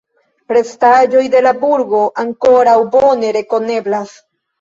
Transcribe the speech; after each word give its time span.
Restaĵoj 0.55 1.25
de 1.35 1.41
la 1.47 1.51
burgo 1.63 1.99
ankoraŭ 2.23 2.73
bone 2.97 3.29
rekoneblas. 3.37 4.17